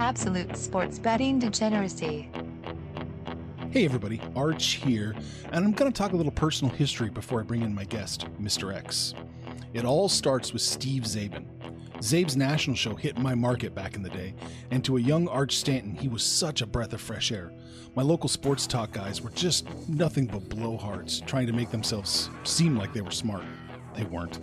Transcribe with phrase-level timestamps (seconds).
[0.00, 2.30] Absolute sports betting degeneracy.
[3.70, 5.14] Hey everybody, Arch here,
[5.52, 8.24] and I'm going to talk a little personal history before I bring in my guest,
[8.40, 8.74] Mr.
[8.74, 9.12] X.
[9.74, 11.44] It all starts with Steve Czaban.
[11.98, 14.34] Czabe's national show hit my market back in the day,
[14.70, 17.52] and to a young Arch Stanton, he was such a breath of fresh air.
[17.94, 22.74] My local sports talk guys were just nothing but blowhards, trying to make themselves seem
[22.74, 23.44] like they were smart.
[23.94, 24.40] They weren't.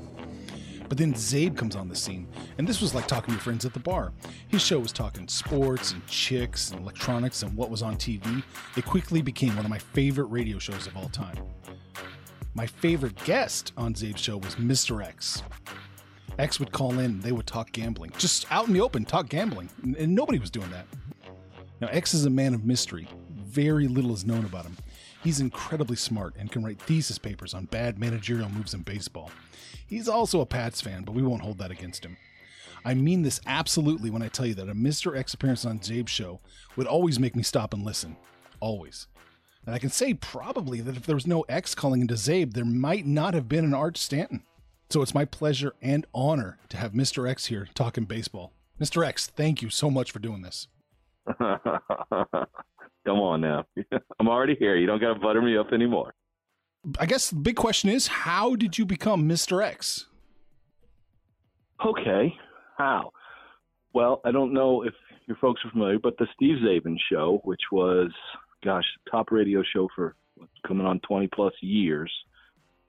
[0.90, 2.28] But then Czabe comes on the scene,
[2.58, 4.14] and this was like talking to friends at the bar.
[4.48, 8.44] His show was talking sports and chicks and electronics and what was on TV.
[8.76, 11.38] It quickly became one of my favorite radio shows of all time.
[12.54, 15.04] My favorite guest on Czabe's show was Mr.
[15.06, 15.44] X.
[16.40, 19.28] X would call in, and they would talk gambling, just out in the open, talk
[19.28, 20.86] gambling, and nobody was doing that.
[21.82, 23.08] Now, X is a man of mystery.
[23.32, 24.78] Very little is known about him.
[25.24, 29.32] He's incredibly smart and can write thesis papers on bad managerial moves in baseball.
[29.86, 32.18] He's also a Pats fan, but we won't hold that against him.
[32.86, 35.18] I mean this absolutely when I tell you that a Mr.
[35.18, 36.40] X appearance on Czabe's show
[36.76, 38.16] would always make me stop and listen.
[38.60, 39.08] Always.
[39.66, 42.64] And I can say probably that if there was no X calling into Czabe, there
[42.64, 44.44] might not have been an Arch Stanton.
[44.90, 47.30] So it's my pleasure and honor to have Mr.
[47.30, 48.54] X here talking baseball.
[48.80, 49.06] Mr.
[49.06, 50.68] X, thank you so much for doing this.
[53.08, 53.64] Come on now.
[54.20, 54.76] I'm already here.
[54.76, 56.14] You don't got to butter me up anymore.
[57.00, 59.64] I guess the big question is how did you become Mr.
[59.64, 60.08] X?
[61.86, 62.36] Okay.
[62.78, 63.12] How?
[63.94, 64.94] Well, I don't know if
[65.26, 68.12] your folks are familiar, but the Steve Czaban show, which was,
[68.62, 70.14] gosh, top radio show for
[70.68, 72.12] coming on 20 plus years,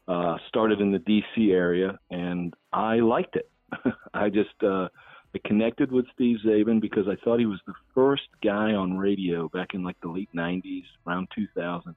[0.08, 1.52] uh, started in the D.C.
[1.52, 3.48] area, and I liked it.
[4.14, 4.88] I just uh,
[5.34, 9.48] I connected with Steve Czaban because I thought he was the first guy on radio
[9.48, 11.94] back in like the late 90s, around 2000,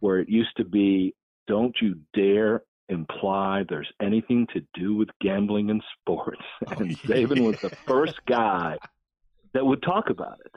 [0.00, 1.14] where it used to be,
[1.48, 6.42] don't you dare imply there's anything to do with gambling and sports.
[6.68, 8.78] And oh, Czaban was the first guy
[9.52, 10.52] that would talk about it.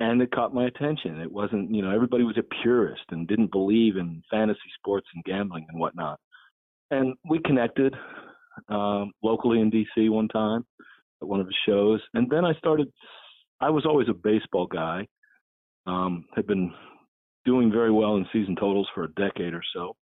[0.00, 1.20] And it caught my attention.
[1.20, 5.22] It wasn't, you know, everybody was a purist and didn't believe in fantasy sports and
[5.24, 6.18] gambling and whatnot.
[6.90, 7.94] And we connected
[8.68, 10.64] um, locally in DC one time
[11.22, 12.00] at one of his shows.
[12.14, 12.88] And then I started,
[13.60, 15.06] I was always a baseball guy,
[15.86, 16.72] um, had been
[17.44, 19.96] doing very well in season totals for a decade or so.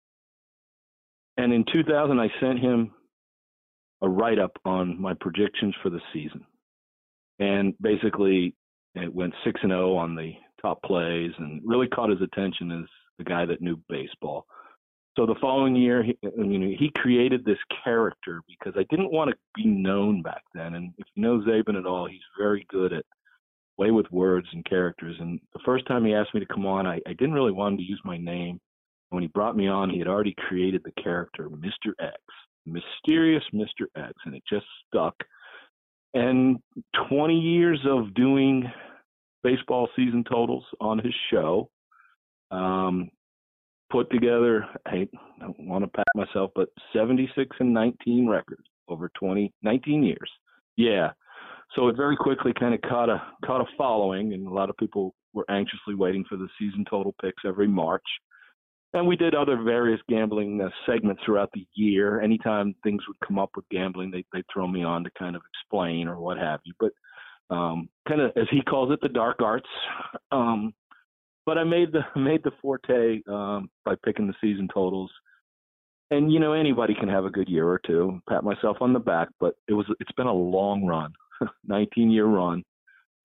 [1.36, 2.92] And in 2000, I sent him
[4.03, 6.44] a write up on my predictions for the season.
[7.38, 8.54] And basically,
[8.94, 10.32] it went 6 and 0 on the
[10.62, 12.88] top plays and really caught his attention as
[13.19, 14.47] the guy that knew baseball.
[15.16, 19.36] So the following year, he, you he created this character because I didn't want to
[19.54, 20.75] be known back then.
[20.75, 23.04] And if you know Czaban at all, he's very good at
[23.76, 25.16] play with words and characters.
[25.20, 27.74] And the first time he asked me to come on, I, I didn't really want
[27.74, 28.60] him to use my name.
[29.10, 31.92] When he brought me on, he had already created the character Mr.
[32.00, 32.16] X,
[32.66, 33.86] mysterious Mr.
[33.97, 35.14] X, and it just stuck.
[36.14, 36.58] And
[37.08, 38.64] 20 years of doing
[39.44, 41.70] baseball season totals on his show.
[42.50, 43.10] Um,
[43.94, 45.06] put together, I
[45.38, 50.31] don't want to pat myself, but 76 and 19 records over 20, 19 years.
[50.77, 51.12] Yeah.
[51.77, 54.77] So it very quickly kind of caught a caught a following, and a lot of
[54.77, 58.03] people were anxiously waiting for the season total picks every March.
[58.94, 62.21] And we did other various gambling uh, segments throughout the year.
[62.21, 65.43] Anytime things would come up with gambling, they they'd throw me on to kind of
[65.53, 66.75] explain or what have you.
[66.81, 66.93] But
[67.54, 69.69] um, kind of as he calls it, the dark arts.
[70.33, 70.75] Um,
[71.47, 75.10] but I made the made the forte um, by picking the season totals.
[76.10, 78.21] And you know anybody can have a good year or two.
[78.28, 81.12] Pat myself on the back, but it was it's been a long run,
[81.66, 82.62] 19 year run,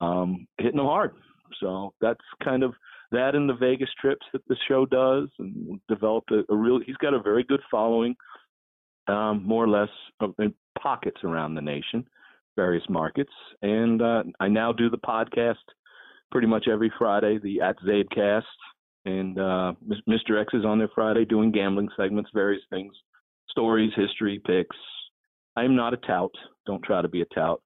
[0.01, 1.11] um, hitting them hard.
[1.59, 2.73] So that's kind of
[3.11, 6.79] that and the Vegas trips that the show does, and developed a, a real.
[6.85, 8.15] He's got a very good following,
[9.07, 9.89] um, more or less
[10.39, 12.05] in pockets around the nation,
[12.55, 15.55] various markets, and uh, I now do the podcast
[16.31, 18.43] pretty much every Friday, the at Czabecast,
[19.05, 19.73] and uh,
[20.07, 20.39] Mr.
[20.39, 22.93] X is on there Friday doing gambling segments, various things,
[23.49, 24.75] stories, history, picks.
[25.55, 26.31] I'm not a tout.
[26.65, 27.61] Don't try to be a tout.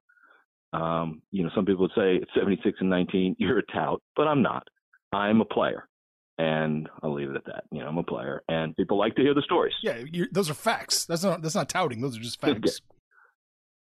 [0.72, 4.26] Um, you know, some people would say it's 76 and 19, you're a tout, but
[4.26, 4.66] I'm not.
[5.12, 5.88] I'm a player.
[6.36, 7.64] And I'll leave it at that.
[7.70, 9.74] You know, I'm a player, and people like to hear the stories.
[9.84, 10.02] Yeah,
[10.32, 11.04] those are facts.
[11.04, 12.00] That's not that's not touting.
[12.00, 12.80] Those are just facts.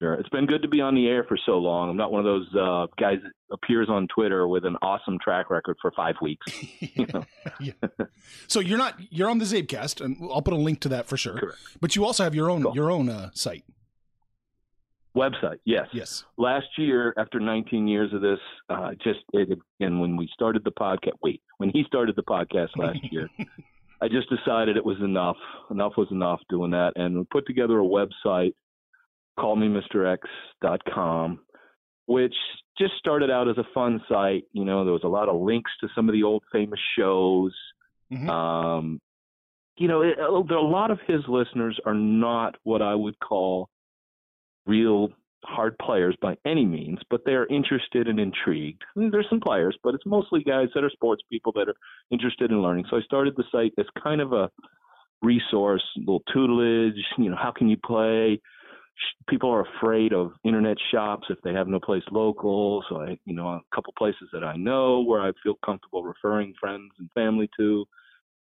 [0.03, 0.15] Sure.
[0.15, 1.89] It's been good to be on the air for so long.
[1.89, 5.49] I'm not one of those uh, guys that appears on Twitter with an awesome track
[5.49, 6.45] record for five weeks.
[6.97, 7.25] You know?
[7.61, 7.73] yeah.
[8.49, 11.17] So you're not you're on the Czabecast, and I'll put a link to that for
[11.17, 11.39] sure.
[11.39, 11.59] Correct.
[11.81, 12.75] But you also have your own Cool.
[12.75, 13.65] your own uh, site.
[15.17, 15.87] Website, yes.
[15.93, 16.25] Yes.
[16.39, 18.39] Last year, after 19 years of this,
[18.71, 22.71] uh, just it, and when we started the podcast, wait, when he started the podcast
[22.77, 23.29] last year,
[24.01, 25.37] I just decided it was enough.
[25.71, 28.55] Enough was enough doing that, and we put together a website,
[29.39, 31.41] callmemrx.com,
[32.07, 32.35] which
[32.79, 34.45] just started out as a fun site.
[34.53, 37.55] You know, there was a lot of links to some of the old famous shows.
[38.11, 38.29] Mhm.
[38.29, 39.01] Um,
[39.77, 43.71] you know, it, uh, a lot of his listeners are not what I would call
[44.67, 45.13] real
[45.45, 48.83] hard players by any means, but they are interested and intrigued.
[48.95, 51.75] I mean, there's some players, but it's mostly guys that are sports people that are
[52.11, 52.85] interested in learning.
[52.89, 54.51] So I started the site as kind of a
[55.21, 57.05] resource, little tutelage.
[57.19, 58.41] You know, how can you play?
[59.29, 62.85] People are afraid of internet shops if they have no place local.
[62.89, 66.55] So I, you know, a couple places that I know where I feel comfortable referring
[66.61, 67.87] friends and family to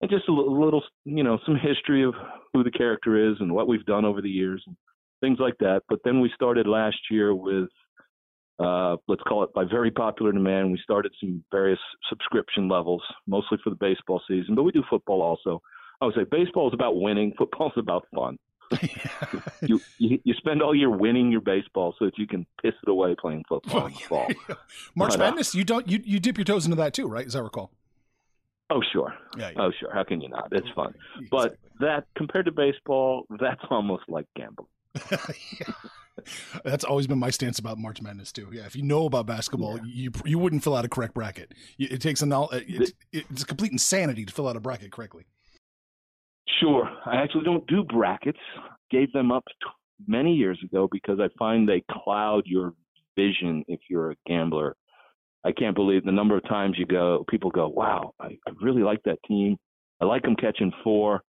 [0.01, 2.15] and just a little, you know, some history of
[2.53, 4.77] who the character is and what we've done over the years and
[5.23, 5.83] things like that.
[5.89, 7.71] But then we started last year with,
[8.59, 11.79] uh, let's call it by very popular demand, we started some various
[12.11, 15.63] subscription levels, mostly for the baseball season, but we do football also.
[16.03, 18.37] I would say baseball is about winning, football is about fun.
[19.63, 22.89] You, you you spend all year winning your baseball so that you can piss it
[22.89, 24.29] away playing football the fall.
[24.95, 27.27] March Madness, you don't you, you dip your toes into that too, right?
[27.27, 27.71] As I recall.
[28.71, 29.51] Oh sure, Yeah.
[29.57, 29.93] oh sure.
[29.93, 30.49] How can you not?
[30.53, 30.95] It's fun.
[31.19, 31.29] Exactly.
[31.31, 34.69] But that compared to baseball, that's almost like gambling.
[35.61, 35.73] Yeah.
[36.65, 38.49] That's always been my stance about March Madness too.
[38.53, 41.53] Yeah, if you know about basketball, you you wouldn't fill out a correct bracket.
[41.77, 45.25] It takes a it's, it's a complete insanity to fill out a bracket correctly.
[46.61, 46.89] Sure.
[47.07, 48.39] I actually don't do brackets.
[48.91, 49.71] Gave them up t-
[50.07, 52.75] many years ago because I find they cloud your
[53.17, 54.77] vision if you're a gambler.
[55.45, 58.83] I can't believe the number of times you go, people go, wow, I, I really
[58.83, 59.57] like that team.
[60.01, 61.23] I like them catching four,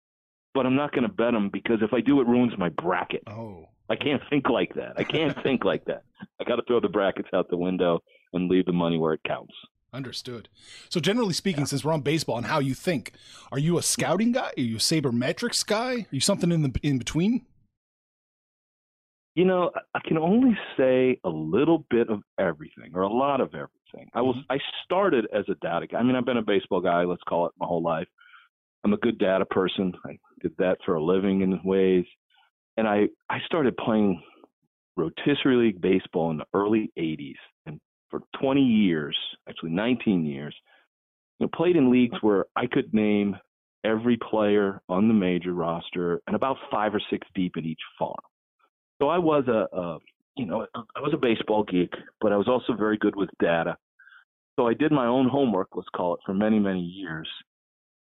[0.54, 3.22] but I'm not going to bet them because if I do, it ruins my bracket.
[3.26, 4.92] Oh, I can't think like that.
[4.96, 6.02] I can't think like that.
[6.40, 8.00] I got to throw the brackets out the window
[8.32, 9.54] and leave the money where it counts.
[9.92, 10.48] Understood.
[10.88, 13.12] So generally speaking, since we're on baseball and how you think,
[13.50, 14.52] are you a scouting guy?
[14.56, 15.92] Are you a sabermetrics guy?
[15.92, 17.44] Are you something in the in between?
[19.34, 23.54] You know, I- can only say a little bit of everything or a lot of
[23.54, 24.10] everything.
[24.14, 24.52] I was mm-hmm.
[24.52, 25.98] I started as a data guy.
[25.98, 28.08] I mean, I've been a baseball guy, let's call it my whole life.
[28.84, 29.92] I'm a good data person.
[30.04, 32.04] I did that for a living in ways.
[32.76, 34.22] And I I started playing
[34.96, 37.80] rotisserie league baseball in the early 80s and
[38.12, 39.16] for 20 years,
[39.48, 40.54] actually 19 years,
[41.40, 43.36] you know, played in leagues where I could name
[43.84, 48.14] every player on the major roster and about 5 or 6 deep in each farm.
[49.00, 49.98] So I was a, a
[50.36, 53.76] you know, I was a baseball geek, but I was also very good with data.
[54.56, 57.28] So I did my own homework, let's call it, for many, many years.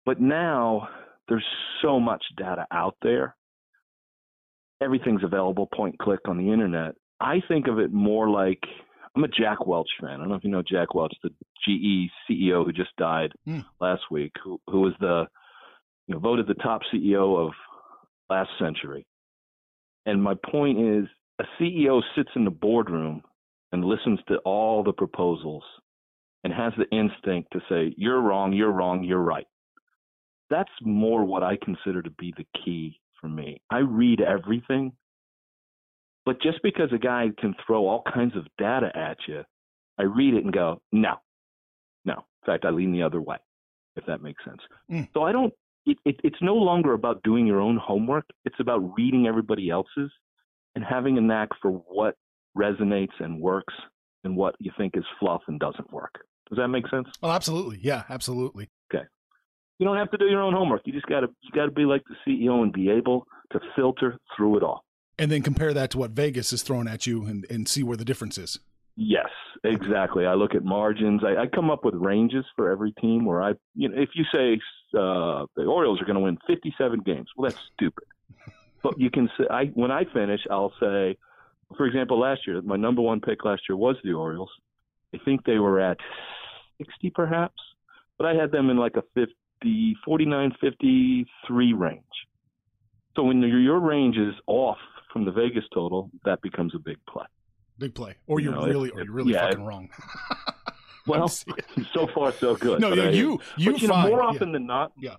[0.07, 0.89] But now
[1.29, 1.45] there's
[1.83, 3.35] so much data out there.
[4.83, 6.95] Everything's available point click on the internet.
[7.21, 8.61] I think of it more like
[9.17, 10.11] I'm a Jack Welch fan.
[10.11, 11.31] I don't know if you know Jack Welch, the
[11.65, 13.61] GE CEO who just died Hmm.
[13.81, 15.27] last week, who who was the
[16.07, 17.53] you know voted the top CEO of
[18.29, 19.07] last century.
[20.07, 21.07] And my point is,
[21.39, 23.23] a CEO sits in the boardroom
[23.73, 25.65] and listens to all the proposals
[26.43, 29.47] and has the instinct to say, you're wrong, you're wrong, you're right.
[30.51, 33.63] That's more what I consider to be the key for me.
[33.71, 34.93] I read everything,
[36.25, 39.43] but just because a guy can throw all kinds of data at you,
[39.99, 41.15] I read it and go, no,
[42.05, 42.15] no.
[42.15, 43.37] In fact, I lean the other way,
[43.97, 44.61] if that makes sense.
[44.91, 45.09] Mm.
[45.15, 45.53] So I don't,
[45.87, 48.25] it, it, it's no longer about doing your own homework.
[48.45, 50.11] It's about reading everybody else's
[50.75, 52.17] and having a knack for what
[52.57, 53.75] resonates and works
[54.25, 56.25] and what you think is fluff and doesn't work.
[56.49, 57.09] Does that make sense?
[57.23, 57.79] Oh, absolutely.
[57.83, 58.71] Yeah, absolutely.
[58.93, 59.05] Okay.
[59.79, 60.83] You don't have to do your own homework.
[60.85, 64.59] You just gotta you gotta be like the CEO and be able to filter through
[64.59, 64.85] it all.
[65.19, 67.97] And then compare that to what Vegas is throwing at you and, and see where
[67.97, 68.59] the difference is.
[68.97, 69.29] Yes,
[69.65, 70.27] exactly.
[70.27, 71.23] I look at margins.
[71.25, 74.25] I, I come up with ranges for every team where I, you know, if you
[74.33, 74.61] say
[74.97, 78.05] uh, the Orioles are going to win 57 games, well, that's stupid.
[78.83, 81.17] But you can say, I when I finish, I'll say,
[81.77, 84.51] for example, last year, my number one pick last year was the Orioles.
[85.15, 85.97] I think they were at
[86.79, 87.61] 60 perhaps,
[88.19, 92.03] but I had them in like a 50, 49, 53 range.
[93.17, 94.79] So when your, your range is off
[95.15, 97.25] from the Vegas total, that becomes a big play.
[97.79, 98.15] Big play.
[98.27, 99.89] Or You you're know, if- really or you're really yeah, fucking wrong.
[101.07, 101.29] Well,
[101.93, 102.81] so far so good.
[102.81, 104.27] no, yeah, you you but, you know, more Yeah.
[104.27, 105.17] often than not, Yeah.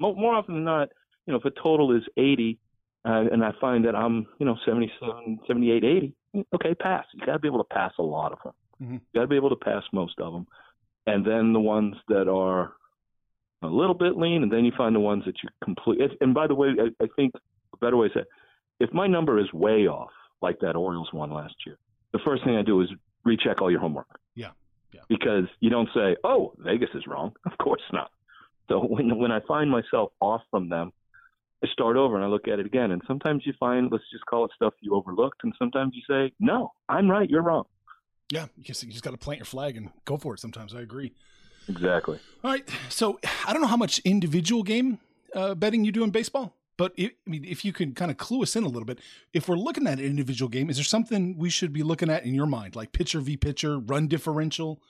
[0.00, 0.88] mo- more often than not,
[1.26, 2.58] you know, if a total is 80,
[3.04, 6.14] uh, and I find that I'm, you know, 77, 78, 80,
[6.54, 7.04] okay, pass.
[7.12, 8.52] You got to be able to pass a lot of them.
[8.82, 8.94] Mm-hmm.
[8.94, 10.46] You got to be able to pass most of them,
[11.06, 12.72] and then the ones that are
[13.62, 16.00] a little bit lean, and then you find the ones that you complete.
[16.22, 17.34] And by the way, I, I think
[17.74, 18.28] a better way to say, it,
[18.80, 20.10] if my number is way off,
[20.42, 21.78] like that Orioles one last year,
[22.12, 22.88] the first thing I do is
[23.24, 24.08] recheck all your homework.
[24.34, 24.50] Yeah.
[24.92, 25.00] Yeah.
[25.08, 28.10] Because you don't say, "Oh, Vegas is wrong." Of course not.
[28.68, 30.92] So when when I find myself off from them,
[31.62, 32.90] I start over and I look at it again.
[32.90, 36.32] And sometimes you find, let's just call it stuff you overlooked, and sometimes you say,
[36.40, 37.28] "No, I'm right.
[37.28, 37.64] You're wrong."
[38.30, 40.40] Yeah, you just, you just got to plant your flag and go for it.
[40.40, 41.12] Sometimes I agree.
[41.68, 42.18] Exactly.
[42.42, 42.68] All right.
[42.88, 44.98] So I don't know how much individual game
[45.34, 48.16] uh, betting you do in baseball, but it, I mean, if you can kind of
[48.16, 49.00] clue us in a little bit,
[49.32, 52.24] if we're looking at an individual game, is there something we should be looking at
[52.24, 54.80] in your mind, like pitcher v pitcher, run differential,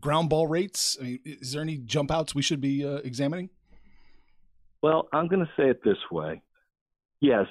[0.00, 0.96] ground ball rates?
[1.00, 3.50] I mean, is there any jump outs we should be uh, examining?
[4.82, 6.42] Well, I'm going to say it this way.
[7.20, 7.46] Yes,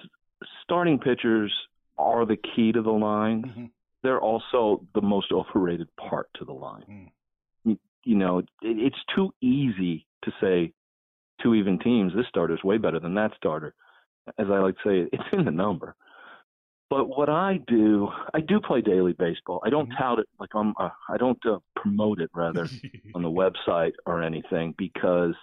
[0.64, 1.54] starting pitchers
[1.98, 3.44] are the key to the line.
[3.44, 3.66] Mm-hmm.
[4.04, 6.84] They're also the most overrated part to the line.
[6.90, 7.08] Mm
[8.06, 10.72] you know, it, it's too easy to say
[11.42, 12.14] two even teams.
[12.16, 13.74] This starter is way better than that starter.
[14.38, 15.96] As I like to say, it's in the number.
[16.90, 19.62] But what I do, I do play daily baseball.
[19.66, 20.02] I don't mm-hmm.
[20.02, 20.74] tout it like I'm.
[20.80, 22.70] Uh, I don't uh, promote it rather
[23.16, 23.30] on the
[23.68, 25.34] website or anything because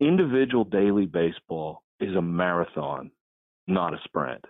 [0.00, 3.10] individual daily baseball is a marathon,
[3.68, 4.44] not a sprint.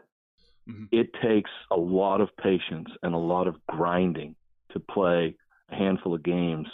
[0.69, 0.85] Mm-hmm.
[0.91, 4.35] It takes a lot of patience and a lot of grinding
[4.73, 5.37] to play
[5.71, 6.67] a handful of games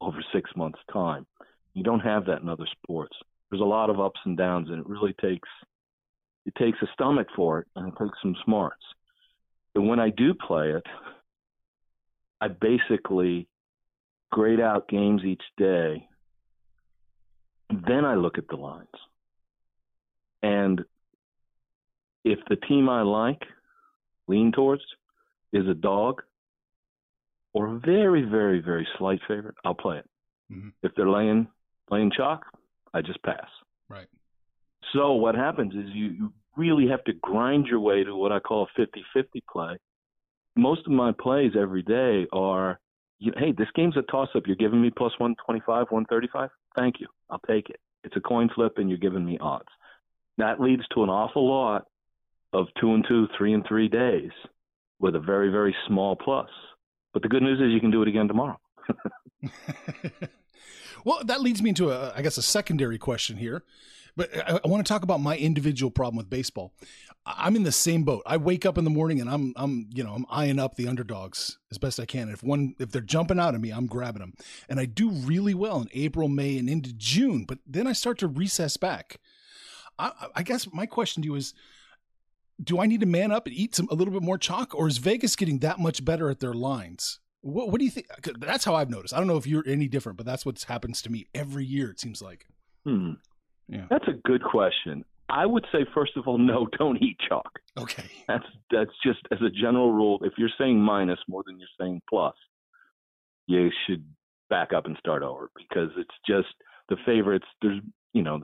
[0.00, 1.26] over six months' time.
[1.74, 3.16] You don't have that in other sports.
[3.50, 5.48] There's a lot of ups and downs, and it really takes
[6.46, 8.82] it takes a stomach for it, and it takes some smarts.
[9.74, 10.86] And when I do play it,
[12.40, 13.48] I basically
[14.32, 16.08] grade out games each day.
[17.68, 18.88] Then I look at the lines.
[20.42, 20.84] And
[22.24, 23.42] if the team I like,
[24.26, 24.82] lean towards,
[25.52, 26.22] is a dog,
[27.52, 30.08] or a very, very, very slight favorite, I'll play it.
[30.50, 30.68] Mm-hmm.
[30.82, 31.48] If they're laying
[31.90, 32.44] laying chalk,
[32.94, 33.46] I just pass.
[33.88, 34.06] Right.
[34.92, 38.40] So what happens is you, you really have to grind your way to what I
[38.40, 39.78] call a 50-50 play.
[40.56, 42.80] Most of my plays every day are,
[43.18, 44.44] you, hey, this game's a toss-up.
[44.46, 46.50] You're giving me plus 125, 135.
[46.76, 47.06] Thank you.
[47.30, 47.78] I'll take it.
[48.04, 49.68] It's a coin flip, and you're giving me odds.
[50.38, 51.86] That leads to an awful lot
[52.52, 54.30] of two and two, three and three days
[55.00, 56.48] with a very, very small plus.
[57.12, 58.58] But the good news is you can do it again tomorrow.
[61.04, 63.64] well, that leads me into a, I guess, a secondary question here.
[64.16, 66.72] But I, I want to talk about my individual problem with baseball.
[67.24, 68.22] I'm in the same boat.
[68.24, 70.88] I wake up in the morning and I'm, I'm, you know, I'm eyeing up the
[70.88, 72.28] underdogs as best I can.
[72.30, 74.34] If one, if they're jumping out at me, I'm grabbing them,
[74.68, 77.44] and I do really well in April, May, and into June.
[77.44, 79.20] But then I start to recess back.
[79.98, 81.54] I, I guess my question to you is,
[82.62, 84.88] do I need to man up and eat some a little bit more chalk, or
[84.88, 87.20] is Vegas getting that much better at their lines?
[87.42, 88.06] What, what do you think?
[88.38, 89.14] That's how I've noticed.
[89.14, 91.90] I don't know if you're any different, but that's what happens to me every year.
[91.90, 92.46] It seems like.
[92.84, 93.12] Hmm.
[93.68, 93.86] Yeah.
[93.90, 95.04] That's a good question.
[95.28, 97.58] I would say first of all, no, don't eat chalk.
[97.76, 98.04] Okay.
[98.26, 100.18] That's that's just as a general rule.
[100.22, 102.34] If you're saying minus more than you're saying plus,
[103.46, 104.04] you should
[104.50, 106.48] back up and start over because it's just
[106.88, 107.46] the favorites.
[107.62, 107.80] There's
[108.14, 108.40] you know,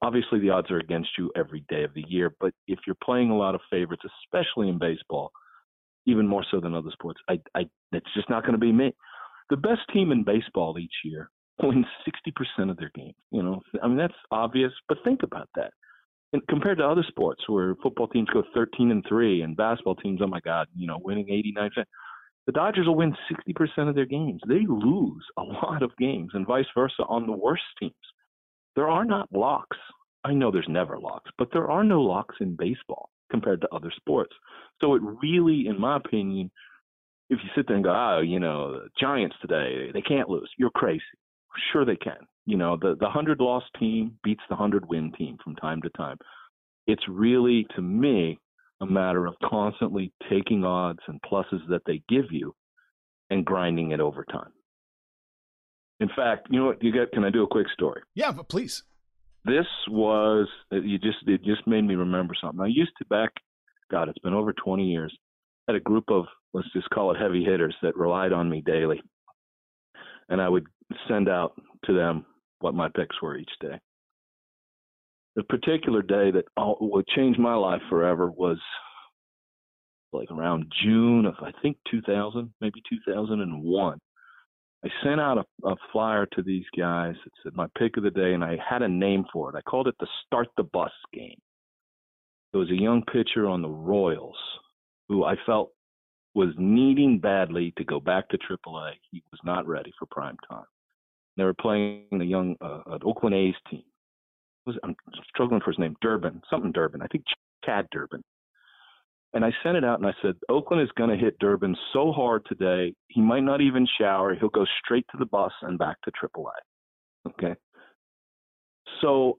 [0.00, 3.30] obviously the odds are against you every day of the year, but if you're playing
[3.30, 5.32] a lot of favorites, especially in baseball,
[6.06, 8.92] even more so than other sports, I, I it's just not going to be me.
[9.50, 11.30] The best team in baseball each year
[11.62, 11.86] wins
[12.58, 13.14] 60% of their games.
[13.30, 15.72] You know, I mean that's obvious, but think about that.
[16.32, 20.20] And compared to other sports where football teams go 13 and 3 and basketball teams,
[20.22, 21.84] oh my God, you know, winning 89%.
[22.46, 24.40] the Dodgers will win 60% of their games.
[24.48, 27.92] They lose a lot of games and vice versa on the worst teams
[28.74, 29.76] there are not locks.
[30.24, 33.92] I know there's never locks, but there are no locks in baseball compared to other
[33.96, 34.32] sports.
[34.80, 36.52] So it really, in my opinion,
[37.30, 40.50] if you sit there and go, oh, you know, the Giants today, they can't lose,
[40.58, 41.02] you're crazy.
[41.72, 42.18] Sure, they can.
[42.46, 45.90] You know, the the hundred loss team beats the hundred win team from time to
[45.90, 46.18] time.
[46.86, 48.38] It's really, to me,
[48.80, 52.54] a matter of constantly taking odds and pluses that they give you
[53.30, 54.52] and grinding it over time.
[56.00, 56.82] In fact, you know what?
[56.82, 57.12] You got?
[57.12, 58.02] Can I do a quick story?
[58.14, 58.82] Yeah, but please.
[59.44, 62.60] This was you just it just made me remember something.
[62.60, 63.30] I used to back,
[63.90, 65.16] God, it's been over 20 years.
[65.66, 69.00] Had a group of let's just call it heavy hitters that relied on me daily,
[70.28, 70.66] and I would
[71.08, 71.54] send out
[71.86, 72.24] to them
[72.60, 73.78] what my picks were each day.
[75.34, 78.58] The particular day that would change my life forever was
[80.12, 83.98] like around June of I think 2000, maybe 2001.
[84.84, 87.14] I sent out a, a flyer to these guys.
[87.24, 89.56] It said my pick of the day, and I had a name for it.
[89.56, 91.38] I called it the Start the Bus game.
[92.52, 94.36] There was a young pitcher on the Royals
[95.08, 95.70] who I felt
[96.34, 98.92] was needing badly to go back to AAA.
[99.10, 100.64] He was not ready for prime time.
[101.36, 103.84] They were playing the young uh, an Oakland A's team.
[104.66, 104.94] Was I'm
[105.28, 107.02] struggling for his name, Durbin, something Durbin.
[107.02, 107.24] I think
[107.64, 108.22] Chad Durbin.
[109.34, 112.12] And I sent it out and I said, Oakland is going to hit Durbin so
[112.12, 114.34] hard today, he might not even shower.
[114.34, 116.50] He'll go straight to the bus and back to AAA.
[117.28, 117.54] Okay.
[119.00, 119.38] So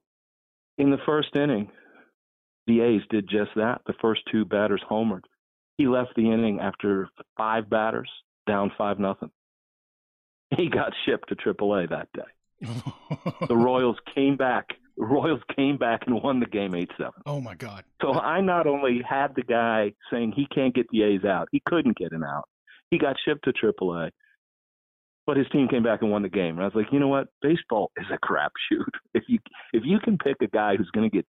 [0.77, 1.69] in the first inning,
[2.65, 3.81] the A's did just that.
[3.85, 5.23] The first two batters homered.
[5.77, 8.09] He left the inning after five batters,
[8.47, 9.31] down five nothing.
[10.55, 12.67] He got shipped to AAA that day.
[13.47, 14.67] the Royals came back.
[14.97, 17.21] Royals came back and won the game eight seven.
[17.25, 17.83] Oh my God!
[18.01, 21.61] So I not only had the guy saying he can't get the A's out, he
[21.65, 22.47] couldn't get him out.
[22.91, 24.11] He got shipped to AAA,
[25.25, 26.55] but his team came back and won the game.
[26.55, 27.27] And I was like, you know what?
[27.41, 28.85] Baseball is a crapshoot.
[29.15, 29.39] If you
[29.73, 31.25] if you can pick a guy who's going to get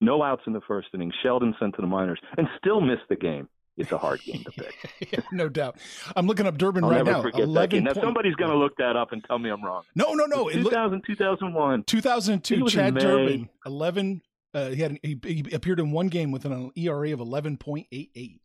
[0.00, 3.16] no outs in the first inning, Sheldon sent to the minors, and still miss the
[3.16, 3.48] game,
[3.78, 4.74] it's a hard game to pick.
[5.12, 5.76] yeah, no doubt.
[6.16, 7.22] I'm looking up Durbin I'll right never now.
[7.22, 7.84] forget that game.
[7.84, 9.84] Now somebody's going to look that up and tell me I'm wrong.
[9.94, 10.48] No, no, no.
[10.48, 11.84] It look, 2000, 2001.
[11.84, 14.20] 2002, He Chad Durbin, 11.
[14.54, 18.40] Uh, he had he, he appeared in one game with an ERA of 11.88.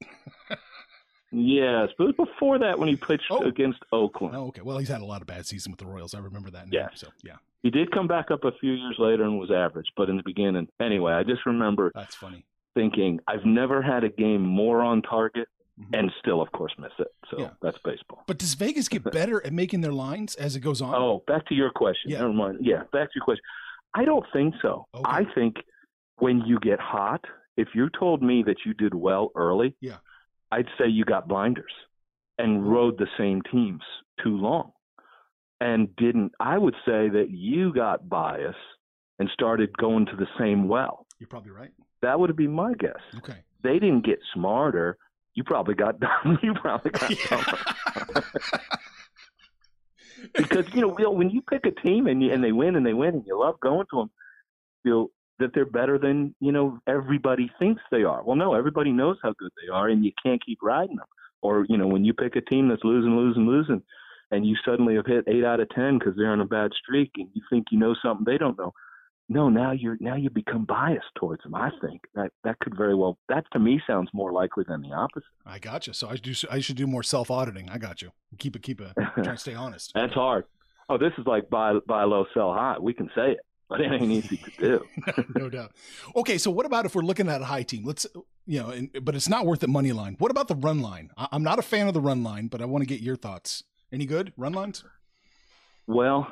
[1.36, 3.42] Yes, but it was before that when he pitched Oh.
[3.44, 4.36] against Oakland.
[4.36, 4.62] Oh, okay.
[4.62, 6.14] Well, he's had a lot of bad season with the Royals.
[6.14, 6.68] I remember that.
[6.72, 6.90] Yeah.
[6.94, 10.10] So yeah, He did come back up a few years later and was average, but
[10.10, 12.46] in the beginning, anyway, I just remember that's funny.
[12.76, 15.48] Thinking I've never had a game more on target
[15.80, 16.00] Mhm.
[16.00, 17.08] and still, of course, miss it.
[17.30, 17.52] So Yeah.
[17.62, 18.24] that's baseball.
[18.28, 20.94] But does Vegas get better at making their lines as it goes on?
[20.96, 22.12] Oh, back to your question.
[22.12, 22.20] Yeah.
[22.22, 22.60] Never mind.
[22.62, 23.44] Yeah, back to your question.
[23.94, 24.86] I don't think so.
[24.94, 25.04] Okay.
[25.06, 25.58] I think
[26.18, 27.26] when you get hot,
[27.58, 29.98] if you told me that you did well early, Yeah.
[30.52, 31.72] I'd say you got blinders
[32.38, 33.84] and rode the same teams
[34.22, 34.72] too long
[35.60, 36.34] and didn't.
[36.40, 38.56] I would say that you got bias
[39.20, 41.06] and started going to the same well.
[41.24, 41.72] You're probably right.
[42.02, 43.00] That would be my guess.
[43.16, 43.38] Okay.
[43.64, 44.98] They didn't get smarter.
[45.36, 46.38] You probably got dumb.
[46.44, 48.26] You probably got dumber.
[50.36, 52.92] because you know, when you pick a team and you, and they win and they
[52.92, 54.12] win and you love going to them,
[54.84, 58.22] feel that they're better than you know everybody thinks they are.
[58.22, 61.08] Well, no, everybody knows how good they are, and you can't keep riding them.
[61.42, 63.82] Or you know, when you pick a team that's losing, losing, losing,
[64.30, 67.12] and you suddenly have hit eight out of ten because they're on a bad streak,
[67.16, 68.74] and you think you know something they don't know.
[69.34, 71.56] No, now you're now you become biased towards them.
[71.56, 74.94] I think that that could very well that to me sounds more likely than the
[74.94, 75.28] opposite.
[75.46, 75.94] I got you.
[75.94, 76.34] So I do.
[76.52, 77.70] I should do more self auditing.
[77.70, 78.12] I got you.
[78.38, 78.62] Keep it.
[78.62, 78.94] Keep it.
[79.16, 79.92] Try to stay honest.
[79.96, 80.46] That's hard.
[80.88, 82.78] Oh, this is like buy buy low, sell high.
[82.80, 85.26] We can say it, but it ain't easy to do.
[85.36, 85.72] no doubt.
[86.16, 87.84] Okay, so what about if we're looking at a high team?
[87.86, 88.06] Let's,
[88.46, 90.16] you know, and, but it's not worth it money line.
[90.20, 91.10] What about the run line?
[91.18, 93.16] I, I'm not a fan of the run line, but I want to get your
[93.16, 93.64] thoughts.
[93.92, 94.84] Any good run lines?
[95.88, 96.32] Well,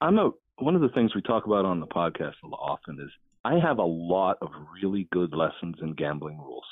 [0.00, 2.98] I'm a one of the things we talk about on the podcast a lot often
[3.00, 3.10] is
[3.44, 4.50] I have a lot of
[4.82, 6.64] really good lessons in gambling rules.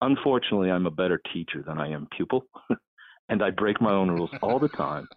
[0.00, 2.44] Unfortunately, I'm a better teacher than I am pupil,
[3.28, 5.08] and I break my own rules all the time.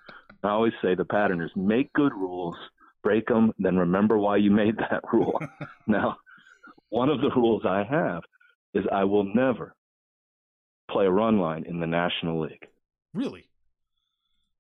[0.44, 2.56] I always say the pattern is make good rules,
[3.04, 5.40] break them, then remember why you made that rule.
[5.88, 6.18] now,
[6.90, 8.24] one of the rules I have
[8.74, 9.76] is I will never
[10.90, 12.68] play a run line in the National League.
[13.14, 13.46] Really?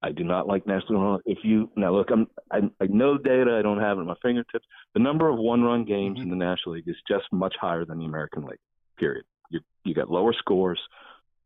[0.03, 1.19] I do not like national.
[1.25, 3.55] If you now look, I'm I, I know data.
[3.57, 4.65] I don't have it at my fingertips.
[4.93, 6.31] The number of one-run games mm-hmm.
[6.31, 8.59] in the National League is just much higher than the American League.
[8.97, 9.25] Period.
[9.51, 10.79] You you got lower scores,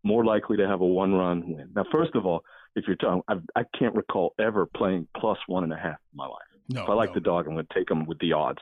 [0.04, 1.70] more likely to have a one-run win.
[1.76, 2.44] Now, first of all,
[2.76, 6.18] if you're talking, I, I can't recall ever playing plus one and a half in
[6.18, 6.48] my life.
[6.70, 6.84] No.
[6.84, 7.16] If I like no.
[7.16, 8.62] the dog, I'm going to take them with the odds.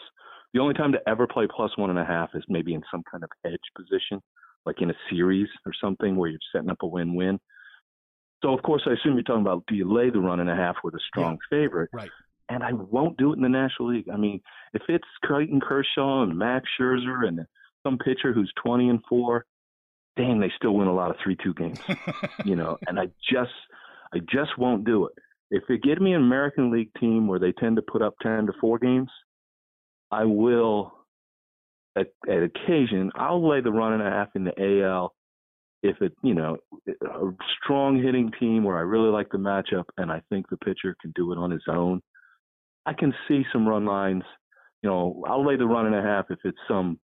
[0.54, 3.04] The only time to ever play plus one and a half is maybe in some
[3.10, 4.22] kind of edge position,
[4.66, 7.40] like in a series or something where you're setting up a win-win.
[8.44, 10.56] So of course, I assume you're talking about do you lay the run and a
[10.56, 11.90] half with a strong favorite?
[11.94, 12.10] Right.
[12.50, 14.10] And I won't do it in the National League.
[14.14, 14.42] I mean,
[14.74, 17.40] if it's Clayton Kershaw and Max Scherzer and
[17.84, 19.46] some pitcher who's 20 and four,
[20.18, 21.80] damn, they still win a lot of three-two games
[22.46, 23.52] you know, and I just
[24.14, 25.14] I just won't do it.
[25.50, 28.46] If they get me an American League team where they tend to put up ten
[28.48, 29.10] to four games,
[30.12, 30.94] I will
[31.96, 35.14] at, at occasion I'll lay the run and a half in the AL
[35.84, 40.12] if it you know a strong hitting team where I really like the matchup and
[40.12, 42.02] I think the pitcher can do it on his own.
[42.86, 44.24] I can see some run lines.
[44.82, 47.00] You know, I'll lay the run and a half if it's some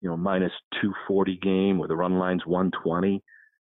[0.00, 3.22] you know minus 240 game where the run line's 120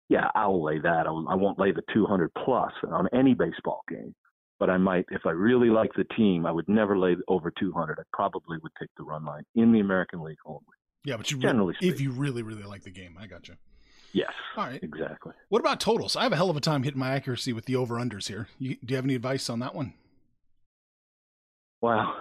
[0.10, 1.06] yeah, I'll lay that.
[1.06, 4.14] I'll, I won't lay the 200 plus on any baseball game,
[4.60, 8.00] but I might, if I really like the team, I would never lay over 200.
[8.00, 10.64] I probably would take the run line in the American League only.
[11.06, 12.04] yeah, but you generally if speaking.
[12.04, 13.56] you really really like the game, I got you.
[14.14, 14.82] Yes, All right.
[14.82, 15.34] exactly.
[15.50, 16.16] What about totals?
[16.16, 18.48] I have a hell of a time hitting my accuracy with the over unders here.
[18.58, 19.94] You, do you have any advice on that one?
[21.82, 22.16] Wow.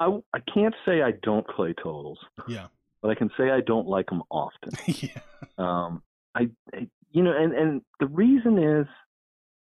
[0.00, 2.68] I, I can't say I don't play totals, Yeah.
[3.02, 4.70] but I can say I don't like them often.
[4.86, 5.20] yeah.
[5.58, 6.02] Um,
[6.34, 8.86] I, I you know, and and the reason is,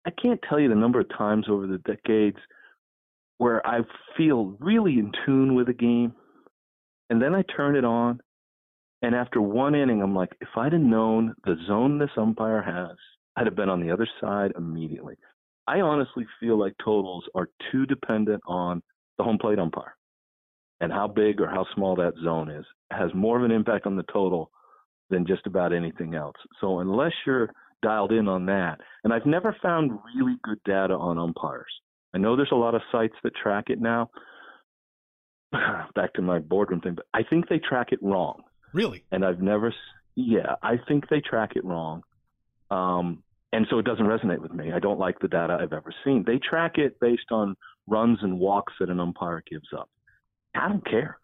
[0.06, 2.38] I can't tell you the number of times over the decades
[3.36, 3.80] where I
[4.16, 6.14] feel really in tune with a game,
[7.10, 8.20] and then I turn it on,
[9.02, 12.96] and after one inning, I'm like, if I'd have known the zone this umpire has,
[13.36, 15.16] I'd have been on the other side immediately.
[15.66, 18.82] I honestly feel like totals are too dependent on
[19.16, 19.94] the home plate umpire
[20.80, 22.64] and how big or how small that zone is.
[22.90, 24.50] It has more of an impact on the total
[25.10, 26.36] than just about anything else.
[26.60, 27.50] So unless you're
[27.82, 31.72] dialed in on that, and I've never found really good data on umpires.
[32.14, 34.10] I know there's a lot of sites that track it now.
[35.52, 38.42] Back to my boardroom thing, but I think they track it wrong.
[38.72, 39.04] Really?
[39.10, 39.74] And I've never,
[40.14, 42.02] yeah, I think they track it wrong.
[42.70, 44.72] Um, and so it doesn't resonate with me.
[44.72, 46.24] I don't like the data I've ever seen.
[46.26, 49.88] They track it based on runs and walks that an umpire gives up.
[50.54, 51.18] I don't care.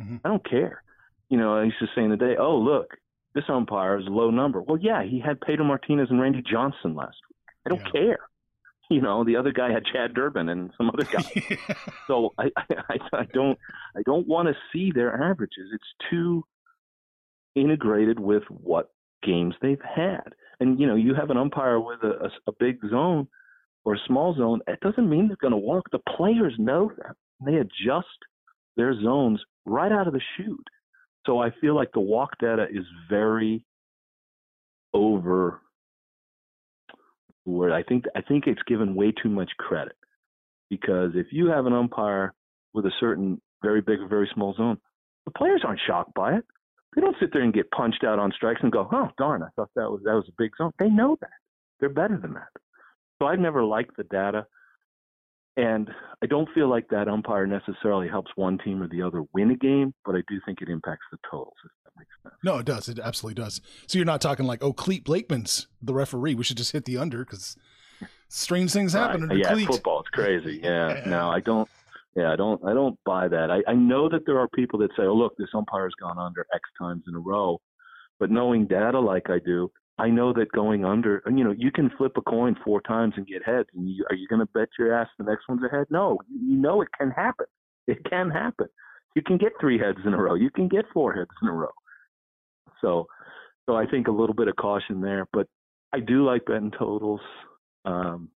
[0.00, 0.16] Mm-hmm.
[0.24, 0.82] I don't care.
[1.28, 2.94] You know, I used to say in the day, oh, look,
[3.34, 4.62] this umpire is a low number.
[4.62, 7.38] Well, yeah, he had Pedro Martinez and Randy Johnson last week.
[7.66, 8.00] I don't yeah.
[8.00, 8.18] care.
[8.90, 11.58] You know, the other guy had Chad Durbin and some other guy.
[12.06, 13.58] so I, I, I don't,
[13.96, 15.70] I don't want to see their averages.
[15.72, 16.44] It's too
[17.54, 18.90] integrated with what
[19.22, 20.34] games they've had.
[20.60, 23.28] And you know, you have an umpire with a, a, a big zone
[23.84, 24.60] or a small zone.
[24.66, 25.90] It doesn't mean they're going to walk.
[25.90, 27.16] The players know that.
[27.44, 28.06] They adjust
[28.76, 30.66] their zones right out of the chute.
[31.26, 33.64] So I feel like the walk data is very
[34.92, 35.60] over
[37.44, 39.96] where I think I think it's given way too much credit.
[40.70, 42.32] Because if you have an umpire
[42.72, 44.78] with a certain very big or very small zone,
[45.24, 46.44] the players aren't shocked by it.
[46.94, 49.42] They don't sit there and get punched out on strikes and go, "Oh, darn!
[49.42, 51.30] I thought that was that was a big zone." They know that.
[51.80, 52.48] They're better than that.
[53.18, 54.46] So I've never liked the data,
[55.56, 55.90] and
[56.22, 59.56] I don't feel like that umpire necessarily helps one team or the other win a
[59.56, 61.54] game, but I do think it impacts the totals.
[61.64, 62.34] If that makes sense.
[62.44, 62.88] No, it does.
[62.88, 63.60] It absolutely does.
[63.86, 66.34] So you're not talking like, "Oh, Clete Blakeman's the referee.
[66.34, 67.56] We should just hit the under because."
[68.28, 69.30] Strange things happen right.
[69.30, 69.68] under yeah, Clete.
[69.68, 70.00] football.
[70.00, 70.60] It's crazy.
[70.62, 70.88] Yeah.
[71.04, 71.08] yeah.
[71.08, 71.68] No, I don't.
[72.16, 73.50] Yeah, I don't I don't buy that.
[73.50, 76.46] I, I know that there are people that say, Oh look, this umpire's gone under
[76.54, 77.60] X times in a row.
[78.20, 81.90] But knowing data like I do, I know that going under you know, you can
[81.98, 84.94] flip a coin four times and get heads and you, are you gonna bet your
[84.94, 85.86] ass the next one's a head?
[85.90, 86.18] No.
[86.30, 87.46] You know it can happen.
[87.86, 88.68] It can happen.
[89.16, 90.34] You can get three heads in a row.
[90.34, 91.72] You can get four heads in a row.
[92.80, 93.06] So
[93.66, 95.26] so I think a little bit of caution there.
[95.32, 95.48] But
[95.92, 97.20] I do like betting totals.
[97.84, 98.30] Um,